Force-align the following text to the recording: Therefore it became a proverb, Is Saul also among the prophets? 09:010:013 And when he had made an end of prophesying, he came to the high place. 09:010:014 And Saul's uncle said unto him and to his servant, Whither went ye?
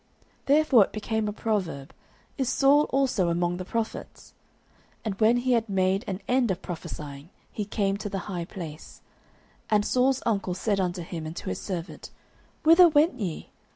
Therefore 0.47 0.85
it 0.85 0.93
became 0.93 1.27
a 1.27 1.31
proverb, 1.31 1.93
Is 2.35 2.49
Saul 2.49 2.85
also 2.85 3.29
among 3.29 3.57
the 3.57 3.63
prophets? 3.63 4.33
09:010:013 5.05 5.05
And 5.05 5.15
when 5.21 5.37
he 5.37 5.51
had 5.53 5.69
made 5.69 6.03
an 6.07 6.21
end 6.27 6.49
of 6.49 6.59
prophesying, 6.63 7.29
he 7.51 7.65
came 7.65 7.97
to 7.97 8.09
the 8.09 8.17
high 8.25 8.45
place. 8.45 9.03
09:010:014 9.69 9.75
And 9.75 9.85
Saul's 9.85 10.23
uncle 10.25 10.53
said 10.55 10.79
unto 10.79 11.03
him 11.03 11.27
and 11.27 11.35
to 11.35 11.49
his 11.49 11.61
servant, 11.61 12.09
Whither 12.63 12.89
went 12.89 13.19
ye? 13.19 13.51